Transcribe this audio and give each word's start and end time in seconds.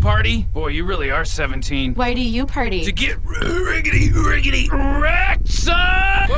party? 0.00 0.46
Boy, 0.52 0.68
you 0.68 0.84
really 0.84 1.10
are 1.10 1.24
17. 1.24 1.94
Why 1.94 2.12
do 2.12 2.20
you 2.20 2.44
party? 2.44 2.84
To 2.84 2.92
get 2.92 3.16
riggedy, 3.22 4.10
riggedy 4.10 4.70
wrecked, 4.70 5.48
son! 5.48 6.28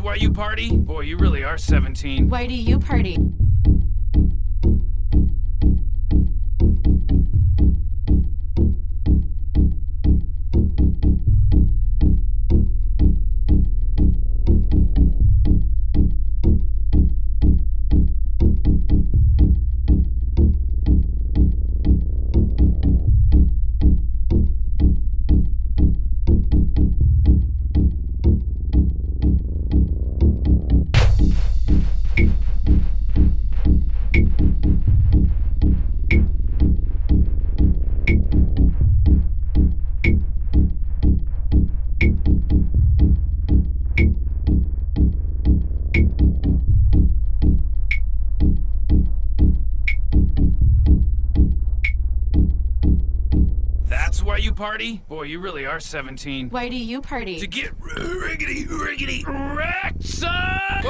Why 0.00 0.14
you 0.14 0.30
party? 0.32 0.76
Boy, 0.76 1.00
you 1.00 1.16
really 1.16 1.42
are 1.42 1.58
17. 1.58 2.28
Why 2.28 2.46
do 2.46 2.54
you 2.54 2.78
party? 2.78 3.18
That's 54.18 54.26
why 54.26 54.38
you 54.38 54.52
party? 54.52 55.00
Boy, 55.08 55.22
you 55.22 55.38
really 55.38 55.64
are 55.64 55.78
17. 55.78 56.50
Why 56.50 56.68
do 56.68 56.74
you 56.74 57.00
party? 57.00 57.38
To 57.38 57.46
get 57.46 57.78
riggedy, 57.78 58.66
riggedy 58.66 59.24
wrecked, 59.54 60.02
son! 60.02 60.82